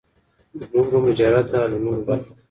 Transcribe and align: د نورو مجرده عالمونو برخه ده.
د 0.59 0.61
نورو 0.71 0.97
مجرده 1.05 1.53
عالمونو 1.63 1.99
برخه 2.07 2.31
ده. 2.35 2.39